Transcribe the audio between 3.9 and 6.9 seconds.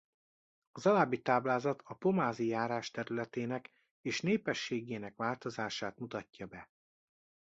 és népességének változását mutatja be.